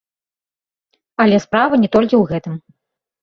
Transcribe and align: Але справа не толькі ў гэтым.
Але 1.25 1.37
справа 1.45 1.75
не 1.83 1.89
толькі 1.97 2.15
ў 2.21 2.33
гэтым. 2.33 2.53